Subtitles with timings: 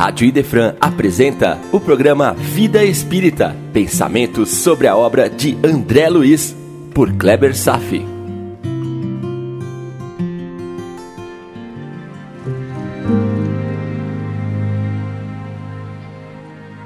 [0.00, 6.56] Rádio Idefran apresenta o programa Vida Espírita, pensamentos sobre a obra de André Luiz,
[6.94, 8.02] por Kleber Safi.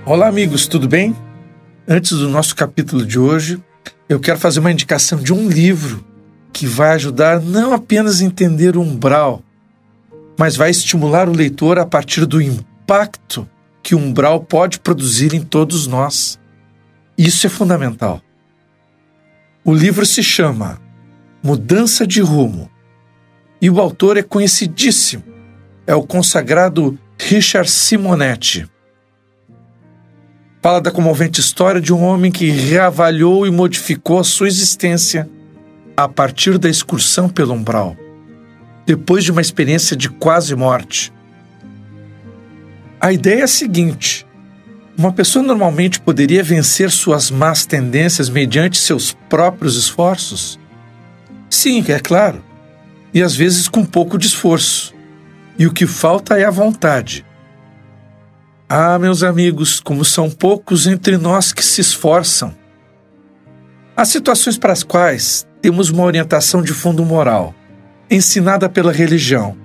[0.04, 1.14] Olá, amigos, tudo bem?
[1.86, 3.62] Antes do nosso capítulo de hoje,
[4.08, 6.04] eu quero fazer uma indicação de um livro
[6.52, 9.40] que vai ajudar não apenas a entender o umbral,
[10.36, 12.73] mas vai estimular o leitor a partir do impacto
[13.82, 16.38] que o umbral pode produzir em todos nós.
[17.16, 18.20] Isso é fundamental.
[19.64, 20.80] O livro se chama
[21.42, 22.70] Mudança de Rumo
[23.60, 25.24] e o autor é conhecidíssimo.
[25.86, 28.66] É o consagrado Richard Simonetti.
[30.62, 35.28] Fala da comovente história de um homem que reavaliou e modificou a sua existência
[35.96, 37.96] a partir da excursão pelo umbral
[38.86, 41.12] depois de uma experiência de quase morte.
[43.04, 44.26] A ideia é a seguinte:
[44.96, 50.58] uma pessoa normalmente poderia vencer suas más tendências mediante seus próprios esforços?
[51.50, 52.42] Sim, é claro,
[53.12, 54.94] e às vezes com pouco de esforço.
[55.58, 57.26] E o que falta é a vontade.
[58.66, 62.54] Ah, meus amigos, como são poucos entre nós que se esforçam.
[63.94, 67.54] Há situações para as quais temos uma orientação de fundo moral
[68.10, 69.58] ensinada pela religião,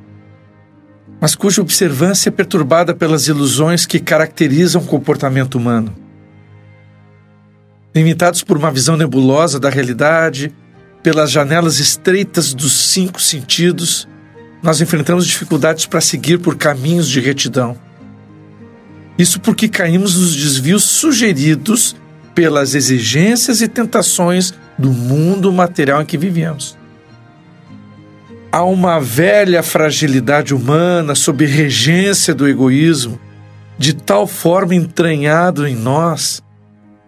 [1.19, 5.93] mas cuja observância é perturbada pelas ilusões que caracterizam o comportamento humano.
[7.93, 10.53] Limitados por uma visão nebulosa da realidade,
[11.03, 14.07] pelas janelas estreitas dos cinco sentidos,
[14.61, 17.77] nós enfrentamos dificuldades para seguir por caminhos de retidão.
[19.17, 21.95] Isso porque caímos nos desvios sugeridos
[22.33, 26.78] pelas exigências e tentações do mundo material em que vivemos.
[28.51, 33.19] Há uma velha fragilidade humana sob regência do egoísmo,
[33.77, 36.41] de tal forma entranhado em nós,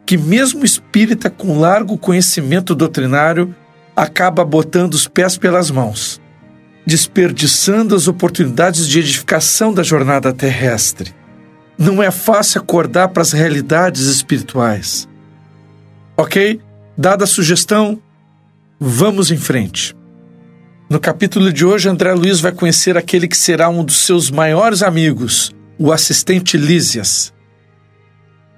[0.05, 3.55] que mesmo espírita com largo conhecimento doutrinário
[3.95, 6.21] acaba botando os pés pelas mãos,
[6.85, 11.11] desperdiçando as oportunidades de edificação da jornada terrestre.
[11.75, 15.09] Não é fácil acordar para as realidades espirituais.
[16.15, 16.61] Ok?
[16.95, 17.99] Dada a sugestão,
[18.79, 19.95] vamos em frente.
[20.91, 24.83] No capítulo de hoje, André Luiz vai conhecer aquele que será um dos seus maiores
[24.83, 27.33] amigos, o assistente Lísias.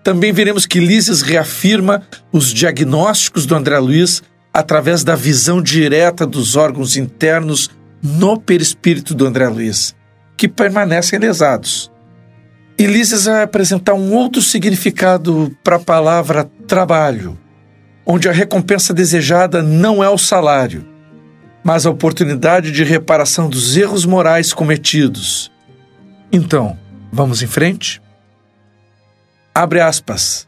[0.03, 2.01] Também veremos que Lísias reafirma
[2.31, 7.69] os diagnósticos do André Luiz através da visão direta dos órgãos internos
[8.01, 9.95] no perispírito do André Luiz,
[10.35, 11.91] que permanecem lesados.
[12.79, 17.37] E Lísias vai apresentar um outro significado para a palavra trabalho,
[18.03, 20.92] onde a recompensa desejada não é o salário,
[21.63, 25.51] mas a oportunidade de reparação dos erros morais cometidos.
[26.31, 26.77] Então,
[27.11, 28.01] vamos em frente?
[29.55, 30.47] Abre aspas.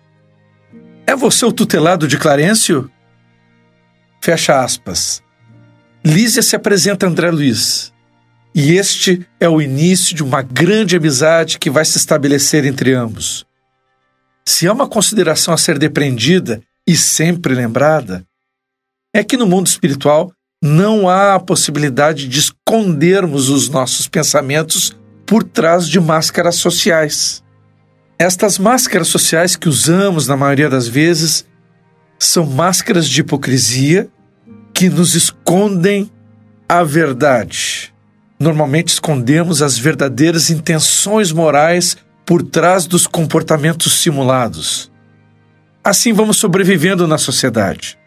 [1.08, 2.90] É você o tutelado de Clarencio?
[4.20, 5.24] Fecha aspas.
[6.04, 7.94] Lísia se apresenta a André Luiz.
[8.54, 13.46] E este é o início de uma grande amizade que vai se estabelecer entre ambos.
[14.48, 18.26] Se há uma consideração a ser depreendida e sempre lembrada,
[19.14, 20.32] é que no mundo espiritual
[20.66, 27.44] não há a possibilidade de escondermos os nossos pensamentos por trás de máscaras sociais.
[28.18, 31.46] Estas máscaras sociais que usamos na maioria das vezes
[32.18, 34.10] são máscaras de hipocrisia
[34.74, 36.10] que nos escondem
[36.68, 37.94] a verdade.
[38.40, 41.96] Normalmente escondemos as verdadeiras intenções morais
[42.26, 44.92] por trás dos comportamentos simulados.
[45.84, 48.00] Assim vamos sobrevivendo na sociedade.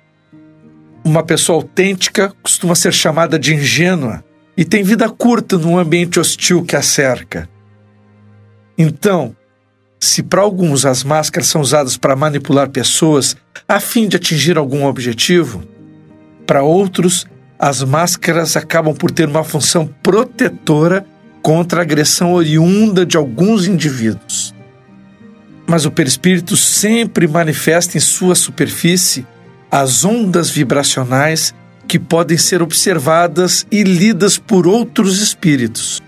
[1.09, 4.23] Uma pessoa autêntica costuma ser chamada de ingênua
[4.55, 7.49] e tem vida curta num ambiente hostil que a cerca.
[8.77, 9.35] Então,
[9.99, 14.85] se para alguns as máscaras são usadas para manipular pessoas a fim de atingir algum
[14.85, 15.63] objetivo,
[16.47, 17.27] para outros
[17.59, 21.07] as máscaras acabam por ter uma função protetora
[21.41, 24.55] contra a agressão oriunda de alguns indivíduos.
[25.67, 29.27] Mas o perispírito sempre manifesta em sua superfície
[29.71, 31.55] as ondas vibracionais
[31.87, 36.03] que podem ser observadas e lidas por outros espíritos.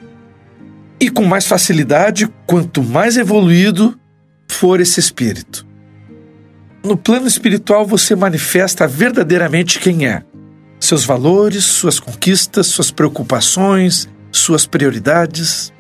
[1.01, 3.99] E com mais facilidade, quanto mais evoluído
[4.47, 5.67] for esse espírito.
[6.85, 10.23] No plano espiritual, você manifesta verdadeiramente quem é,
[10.79, 15.73] seus valores, suas conquistas, suas preocupações, suas prioridades.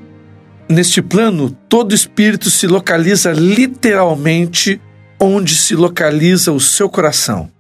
[0.69, 4.81] Neste plano, todo espírito se localiza literalmente
[5.19, 7.50] onde se localiza o seu coração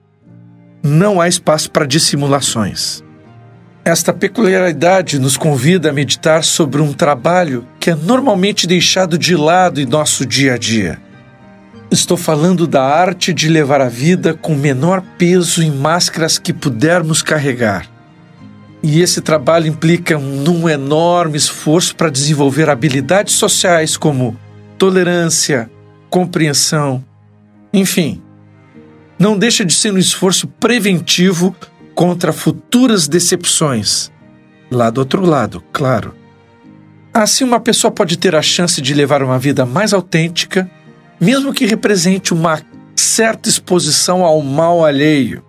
[0.82, 3.02] não há espaço para dissimulações.
[3.84, 9.80] Esta peculiaridade nos convida a meditar sobre um trabalho que é normalmente deixado de lado
[9.80, 11.00] em nosso dia a dia.
[11.90, 17.20] Estou falando da arte de levar a vida com menor peso em máscaras que pudermos
[17.22, 17.88] carregar.
[18.82, 24.36] E esse trabalho implica um enorme esforço para desenvolver habilidades sociais como
[24.78, 25.70] tolerância,
[26.08, 27.04] compreensão,
[27.72, 28.22] enfim.
[29.20, 31.54] Não deixa de ser um esforço preventivo
[31.94, 34.10] contra futuras decepções.
[34.70, 36.14] Lá do outro lado, claro.
[37.12, 40.70] Assim, uma pessoa pode ter a chance de levar uma vida mais autêntica,
[41.20, 42.62] mesmo que represente uma
[42.96, 45.44] certa exposição ao mal alheio,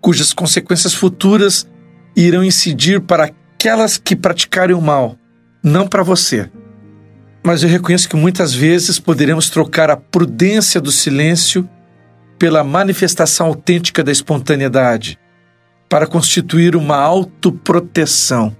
[0.00, 1.68] cujas consequências futuras
[2.16, 5.16] irão incidir para aquelas que praticarem o mal,
[5.62, 6.50] não para você.
[7.40, 11.68] Mas eu reconheço que muitas vezes poderemos trocar a prudência do silêncio
[12.38, 15.18] pela manifestação autêntica da espontaneidade,
[15.88, 18.56] para constituir uma autoproteção.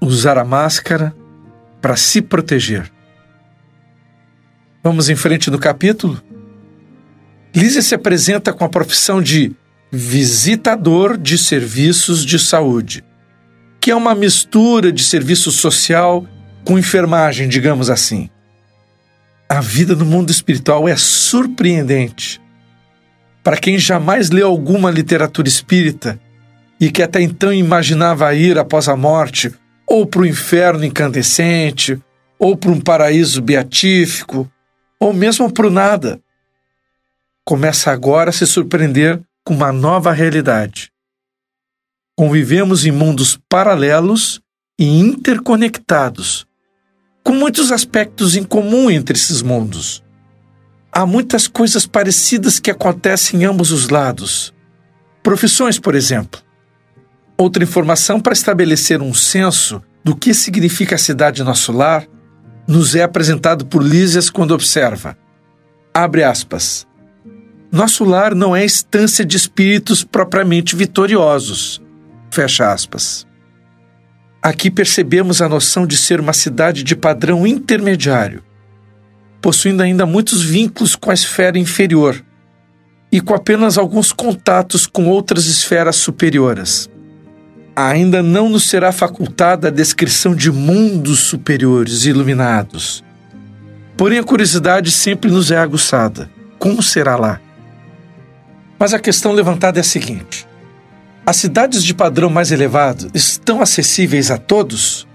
[0.00, 1.14] Usar a máscara
[1.80, 2.90] para se proteger.
[4.82, 6.22] Vamos em frente no capítulo?
[7.54, 9.52] Lísia se apresenta com a profissão de
[9.90, 13.04] visitador de serviços de saúde,
[13.80, 16.26] que é uma mistura de serviço social
[16.64, 18.28] com enfermagem, digamos assim.
[19.48, 22.40] A vida no mundo espiritual é surpreendente.
[23.42, 26.18] Para quem jamais leu alguma literatura espírita
[26.80, 29.52] e que até então imaginava ir após a morte
[29.86, 32.00] ou para o inferno incandescente,
[32.38, 34.50] ou para um paraíso beatífico,
[34.98, 36.20] ou mesmo para o nada,
[37.44, 40.90] começa agora a se surpreender com uma nova realidade.
[42.16, 44.40] Convivemos em mundos paralelos
[44.78, 46.46] e interconectados,
[47.24, 50.04] com muitos aspectos em comum entre esses mundos.
[50.92, 54.54] Há muitas coisas parecidas que acontecem em ambos os lados.
[55.22, 56.40] Profissões, por exemplo.
[57.36, 62.06] Outra informação para estabelecer um senso do que significa a cidade nosso lar
[62.68, 65.16] nos é apresentado por Lísias quando observa.
[65.92, 66.86] Abre aspas.
[67.72, 71.82] Nosso lar não é estância de espíritos propriamente vitoriosos.
[72.30, 73.26] Fecha aspas.
[74.44, 78.42] Aqui percebemos a noção de ser uma cidade de padrão intermediário,
[79.40, 82.22] possuindo ainda muitos vínculos com a esfera inferior
[83.10, 86.90] e com apenas alguns contatos com outras esferas superiores.
[87.74, 93.02] Ainda não nos será facultada a descrição de mundos superiores iluminados.
[93.96, 96.30] Porém, a curiosidade sempre nos é aguçada.
[96.58, 97.40] Como será lá?
[98.78, 100.46] Mas a questão levantada é a seguinte:
[101.26, 105.06] as cidades de padrão mais elevado estão acessíveis a todos?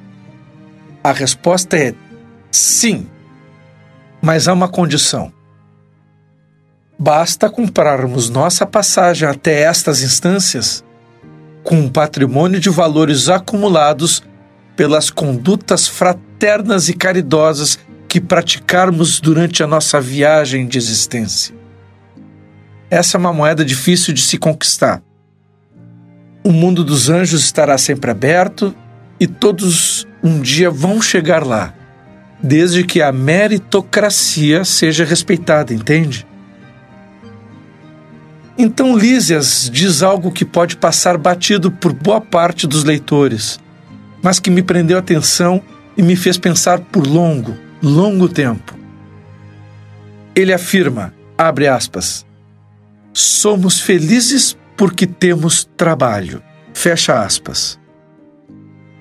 [1.04, 1.94] A resposta é
[2.52, 3.08] sim,
[4.22, 5.32] mas há uma condição.
[6.98, 10.84] Basta comprarmos nossa passagem até estas instâncias
[11.64, 14.24] com um patrimônio de valores acumulados
[14.76, 17.78] pelas condutas fraternas e caridosas
[18.08, 21.54] que praticarmos durante a nossa viagem de existência.
[22.90, 25.04] Essa é uma moeda difícil de se conquistar.
[26.44, 28.74] O mundo dos anjos estará sempre aberto
[29.20, 31.74] e todos um dia vão chegar lá,
[32.42, 36.26] desde que a meritocracia seja respeitada, entende?
[38.58, 43.60] Então Lísias diz algo que pode passar batido por boa parte dos leitores,
[44.22, 45.62] mas que me prendeu a atenção
[45.96, 48.78] e me fez pensar por longo, longo tempo.
[50.36, 52.26] Ele afirma, abre aspas,
[53.14, 56.42] Somos felizes porque temos trabalho.
[56.74, 57.78] Fecha aspas.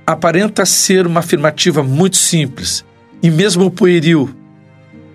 [0.05, 2.85] Aparenta ser uma afirmativa muito simples
[3.23, 4.29] e mesmo pueril,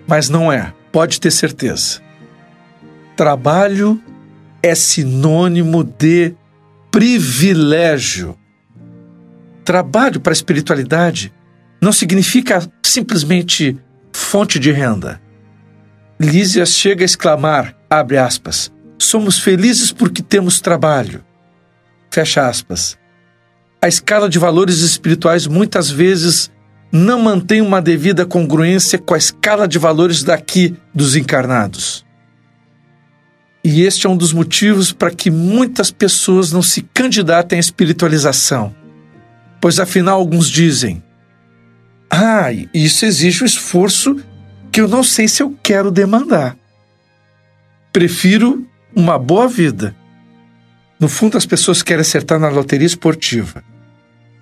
[0.06, 2.00] mas não é, pode ter certeza.
[3.14, 4.00] Trabalho
[4.62, 6.34] é sinônimo de
[6.90, 8.34] privilégio.
[9.66, 11.30] Trabalho para a espiritualidade
[11.78, 13.76] não significa simplesmente
[14.10, 15.20] fonte de renda.
[16.18, 21.24] Lísias chega a exclamar, abre aspas, Somos felizes porque temos trabalho.
[22.10, 22.98] Fecha aspas.
[23.82, 26.50] A escala de valores espirituais muitas vezes
[26.90, 32.04] não mantém uma devida congruência com a escala de valores daqui dos encarnados.
[33.64, 38.74] E este é um dos motivos para que muitas pessoas não se candidatem à espiritualização.
[39.60, 41.02] Pois afinal alguns dizem:
[42.10, 44.16] Ah, isso exige um esforço
[44.70, 46.56] que eu não sei se eu quero demandar.
[47.92, 49.94] Prefiro uma boa vida.
[50.98, 53.64] No fundo, as pessoas querem acertar na loteria esportiva.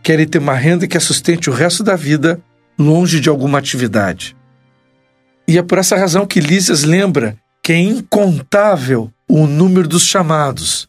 [0.03, 2.41] Querem ter uma renda que a sustente o resto da vida
[2.79, 4.37] longe de alguma atividade.
[5.47, 10.89] E é por essa razão que Lísias lembra que é incontável o número dos chamados,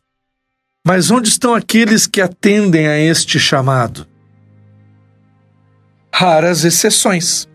[0.86, 4.05] Mas onde estão aqueles que atendem a este chamado?
[6.13, 7.48] Raras exceções.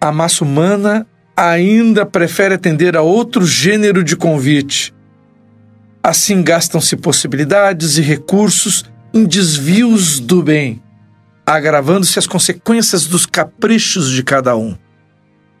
[0.00, 1.04] A massa humana
[1.36, 4.94] ainda prefere atender a outro gênero de convite.
[6.02, 10.82] Assim gastam-se possibilidades e recursos em desvios do bem,
[11.44, 14.76] agravando-se as consequências dos caprichos de cada um.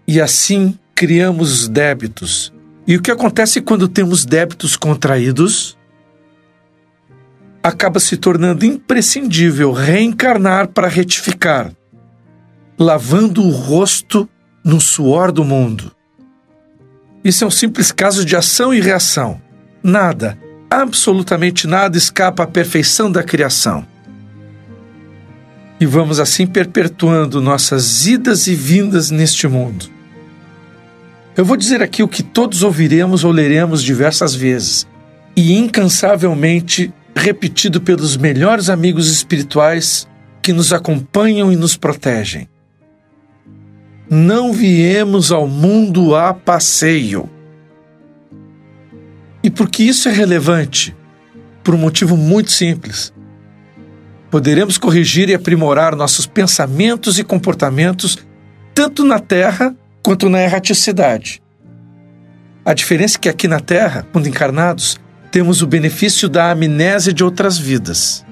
[0.08, 2.52] E assim criamos débitos.
[2.86, 5.76] E o que acontece quando temos débitos contraídos?
[7.62, 11.72] Acaba se tornando imprescindível reencarnar para retificar,
[12.78, 14.28] lavando o rosto
[14.66, 15.92] no suor do mundo.
[17.22, 19.40] Isso é um simples caso de ação e reação.
[19.80, 20.36] Nada,
[20.68, 23.86] absolutamente nada escapa à perfeição da criação.
[25.78, 29.86] E vamos assim perpetuando nossas idas e vindas neste mundo.
[31.36, 34.84] Eu vou dizer aqui o que todos ouviremos ou leremos diversas vezes,
[35.36, 40.08] e incansavelmente repetido pelos melhores amigos espirituais
[40.42, 42.48] que nos acompanham e nos protegem
[44.08, 47.28] não viemos ao mundo a passeio.
[49.42, 50.96] E por que isso é relevante?
[51.62, 53.12] Por um motivo muito simples.
[54.30, 58.18] Poderemos corrigir e aprimorar nossos pensamentos e comportamentos
[58.74, 61.42] tanto na Terra quanto na erraticidade.
[62.64, 64.98] A diferença é que aqui na Terra, quando encarnados,
[65.30, 68.24] temos o benefício da amnésia de outras vidas.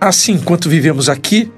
[0.00, 1.50] Assim, enquanto vivemos aqui,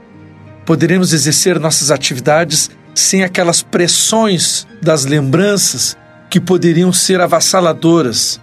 [0.64, 5.96] poderemos exercer nossas atividades sem aquelas pressões das lembranças
[6.28, 8.40] que poderiam ser avassaladoras,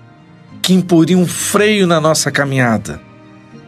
[0.61, 3.01] que imporiam freio na nossa caminhada.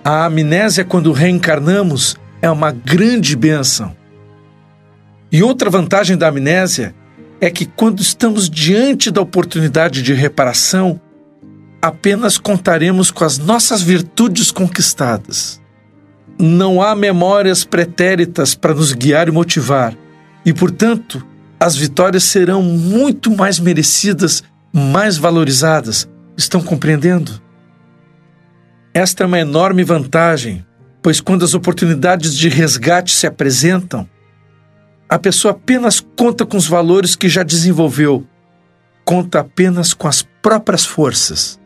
[0.04, 3.96] A amnésia, quando reencarnamos, é uma grande bênção.
[5.32, 6.94] E outra vantagem da amnésia
[7.40, 11.00] é que, quando estamos diante da oportunidade de reparação,
[11.82, 15.60] apenas contaremos com as nossas virtudes conquistadas.
[16.38, 19.96] Não há memórias pretéritas para nos guiar e motivar
[20.46, 21.26] e, portanto,
[21.60, 24.44] as vitórias serão muito mais merecidas,
[24.74, 26.10] mais valorizadas.
[26.36, 27.40] Estão compreendendo?
[28.94, 30.66] Esta é uma enorme vantagem,
[31.04, 34.10] pois quando as oportunidades de resgate se apresentam,
[35.08, 38.26] a pessoa apenas conta com os valores que já desenvolveu,
[39.06, 41.60] conta apenas com as próprias forças.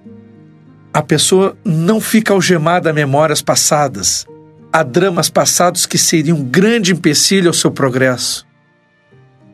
[0.94, 4.26] A pessoa não fica algemada a memórias passadas,
[4.74, 8.45] a dramas passados que seriam um grande empecilho ao seu progresso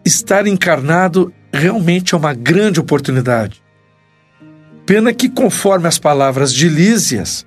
[0.05, 3.61] estar encarnado realmente é uma grande oportunidade.
[4.85, 7.45] Pena que, conforme as palavras de Lísias,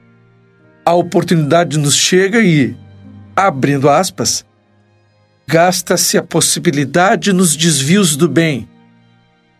[0.85, 2.77] a oportunidade nos chega e,
[3.35, 4.45] abrindo aspas,
[5.47, 8.69] gasta-se a possibilidade nos desvios do bem,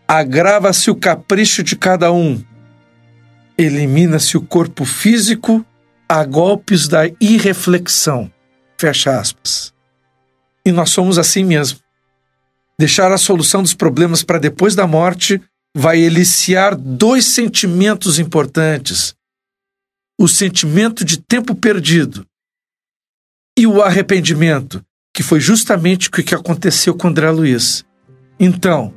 [0.07, 2.43] agrava-se o capricho de cada um,
[3.57, 5.65] elimina-se o corpo físico
[6.07, 8.31] a golpes da irreflexão.
[8.77, 9.73] Fecha aspas.
[10.65, 11.79] E nós somos assim mesmo.
[12.77, 15.41] Deixar a solução dos problemas para depois da morte
[15.75, 19.13] vai eliciar dois sentimentos importantes:
[20.19, 22.25] o sentimento de tempo perdido
[23.57, 27.85] e o arrependimento, que foi justamente o que aconteceu com André Luiz.
[28.37, 28.93] Então,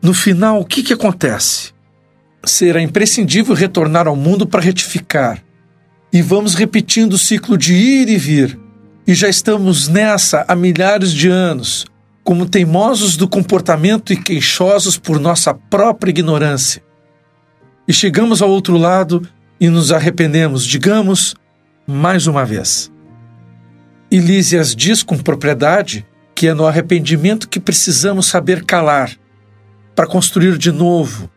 [0.00, 1.72] no final, o que, que acontece?
[2.44, 5.42] Será imprescindível retornar ao mundo para retificar.
[6.12, 8.56] E vamos repetindo o ciclo de ir e vir.
[9.04, 11.86] E já estamos nessa há milhares de anos
[12.24, 16.82] como teimosos do comportamento e queixosos por nossa própria ignorância.
[17.86, 19.28] E chegamos ao outro lado
[19.60, 21.36] e nos arrependemos, digamos,
[21.86, 22.90] mais uma vez.
[24.10, 29.12] Elísias diz com propriedade que é no arrependimento que precisamos saber calar,
[29.94, 31.30] para construir de novo,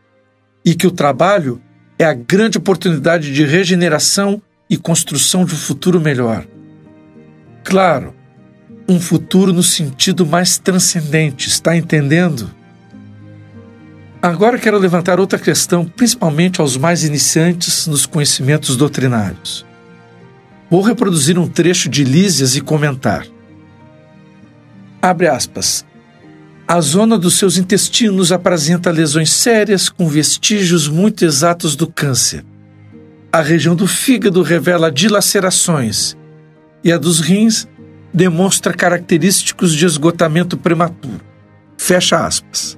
[0.65, 1.61] e que o trabalho
[1.99, 6.45] é a grande oportunidade de regeneração e construção de um futuro melhor.
[7.63, 8.15] Claro,
[8.87, 12.49] um futuro no sentido mais transcendente, está entendendo?
[14.21, 19.65] Agora quero levantar outra questão, principalmente aos mais iniciantes nos conhecimentos doutrinários.
[20.69, 23.25] Vou reproduzir um trecho de Lísias e comentar.
[25.01, 25.85] Abre aspas.
[26.67, 32.43] A zona dos seus intestinos apresenta lesões sérias com vestígios muito exatos do câncer.
[33.31, 36.17] A região do fígado revela dilacerações
[36.83, 37.67] e a dos rins
[38.17, 41.21] demonstra característicos de esgotamento prematuro.
[41.77, 42.75] Fecha aspas.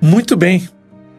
[0.00, 0.66] Muito bem.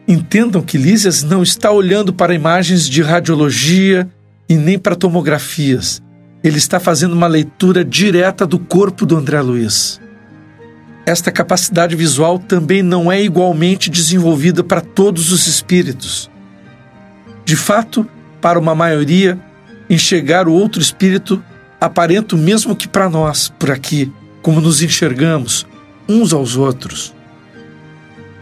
[0.08, 4.10] Entendam que Lísias não está olhando para imagens de radiologia
[4.48, 6.02] e nem para tomografias.
[6.42, 10.00] Ele está fazendo uma leitura direta do corpo do André Luiz.
[11.06, 16.28] Esta capacidade visual também não é igualmente desenvolvida para todos os espíritos.
[17.44, 18.08] De fato,
[18.40, 19.38] para uma maioria,
[19.88, 21.40] enxergar o outro espírito
[21.80, 25.66] aparenta o mesmo que para nós, por aqui, como nos enxergamos
[26.08, 27.14] uns aos outros.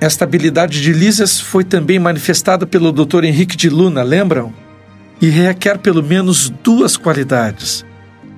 [0.01, 3.25] Esta habilidade de Lísias foi também manifestada pelo Dr.
[3.25, 4.53] Henrique de Luna, lembram?
[5.21, 7.85] E requer pelo menos duas qualidades.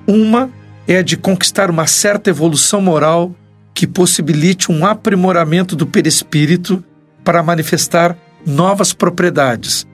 [0.07, 0.49] Uma
[0.87, 3.35] é a de conquistar uma certa evolução moral
[3.73, 6.83] que possibilite um aprimoramento do perispírito
[7.23, 9.85] para manifestar novas propriedades,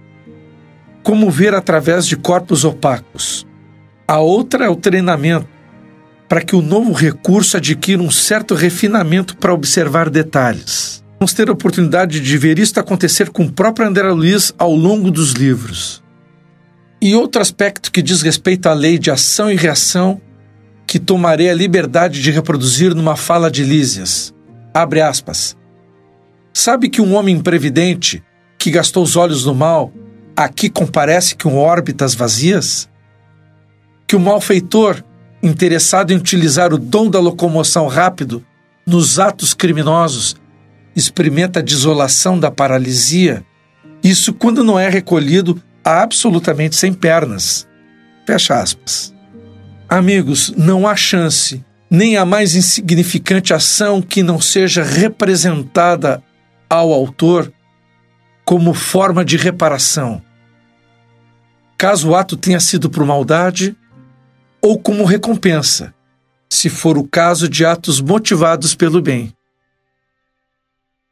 [1.01, 3.47] como ver através de corpos opacos.
[4.07, 5.47] A outra é o treinamento,
[6.27, 11.03] para que o novo recurso adquira um certo refinamento para observar detalhes.
[11.19, 15.09] Vamos ter a oportunidade de ver isto acontecer com o próprio André Luiz ao longo
[15.09, 16.03] dos livros.
[17.01, 20.19] E outro aspecto que diz respeito à lei de ação e reação,
[20.85, 24.33] que tomarei a liberdade de reproduzir numa fala de Lísias.
[24.73, 25.55] Abre aspas.
[26.53, 28.23] Sabe que um homem imprevidente,
[28.59, 29.93] que gastou os olhos no mal,
[30.35, 32.89] aqui comparece com órbitas vazias?
[34.07, 35.03] Que o malfeitor,
[35.41, 38.45] interessado em utilizar o dom da locomoção rápido
[38.85, 40.35] nos atos criminosos,
[40.95, 43.43] experimenta a desolação da paralisia,
[44.03, 47.67] isso quando não é recolhido absolutamente sem pernas.
[48.25, 49.13] Fecha aspas.
[49.89, 56.23] Amigos, não há chance, nem a mais insignificante ação que não seja representada
[56.69, 57.51] ao autor
[58.43, 60.21] como forma de reparação.
[61.77, 63.75] Caso o ato tenha sido por maldade
[64.63, 65.93] ou como recompensa,
[66.49, 69.35] se for o caso de atos motivados pelo bem.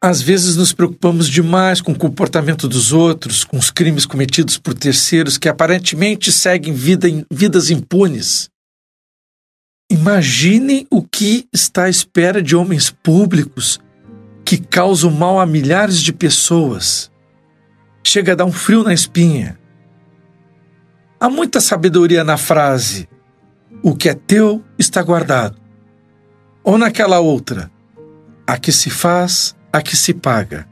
[0.02, 4.74] Às vezes nos preocupamos demais com o comportamento dos outros, com os crimes cometidos por
[4.74, 8.50] terceiros que aparentemente seguem vida, vidas impunes.
[9.92, 13.82] Imagine o que está à espera de homens públicos
[14.46, 17.12] que causam mal a milhares de pessoas.
[18.02, 19.60] Chega a dar um frio na espinha.
[21.20, 23.08] Há muita sabedoria na frase:
[23.84, 25.58] o que é teu está guardado.
[26.64, 27.72] Ou naquela outra:
[28.46, 30.68] a que se faz a que se paga.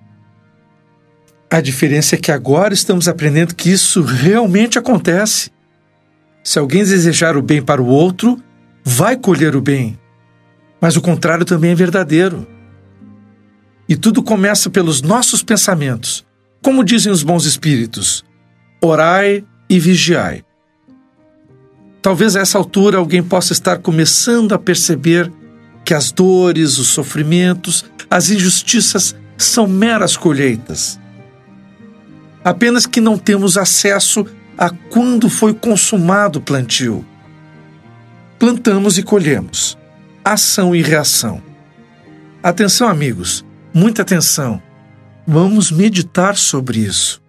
[1.50, 5.50] A diferença é que agora estamos aprendendo que isso realmente acontece.
[6.43, 8.41] Se alguém desejar o bem para o outro,
[8.84, 9.98] vai colher o bem.
[10.80, 12.48] Mas o contrário também é verdadeiro.
[13.88, 16.26] E tudo começa pelos nossos pensamentos.
[16.62, 18.24] Como dizem os bons espíritos:
[18.82, 20.43] orai e vigiai.
[22.02, 25.32] Talvez a essa altura alguém possa estar começando a perceber
[25.84, 31.00] que as dores, os sofrimentos, as injustiças são meras colheitas.
[32.44, 34.26] Apenas que não temos acesso
[34.58, 37.06] a quando foi consumado o plantio.
[38.38, 39.78] Plantamos e colhemos.
[40.24, 41.42] Ação e reação.
[42.42, 44.62] Atenção, amigos, muita atenção.
[45.28, 47.22] Vamos meditar sobre isso.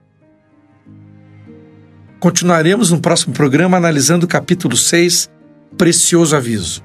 [2.21, 5.31] Continuaremos no próximo programa analisando o capítulo 6,
[5.79, 6.85] Precioso Aviso.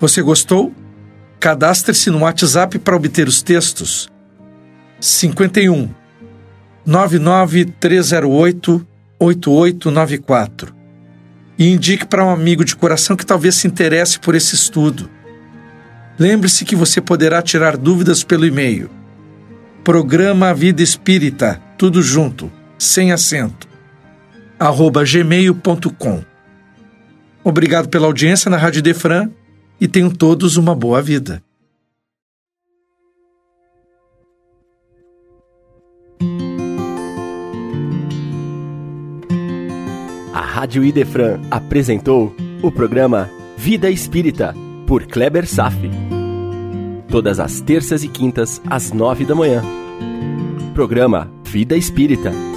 [0.00, 0.74] Você gostou?
[1.38, 4.08] Cadastre-se no WhatsApp para obter os textos.
[4.98, 5.90] 51
[6.86, 8.86] 99308
[9.18, 10.74] 8894
[11.58, 15.10] e indique para um amigo de coração que talvez se interesse por esse estudo.
[16.18, 18.88] Lembre-se que você poderá tirar dúvidas pelo e-mail.
[19.84, 23.68] Programa Vida Espírita, tudo junto, sem acento,
[24.58, 26.24] arroba gmail.com.
[27.44, 29.30] Obrigado pela audiência na Rádio Defran
[29.78, 31.42] e tenham todos uma boa vida.
[40.32, 44.54] A Rádio Idefran apresentou o programa Vida Espírita,
[44.86, 45.90] por Kleber Safi.
[47.08, 49.62] Todas as terças e quintas, às nove da manhã.
[50.74, 52.49] Programa Vida Espírita